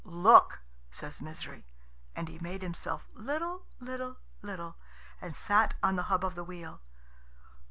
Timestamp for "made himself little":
2.39-3.67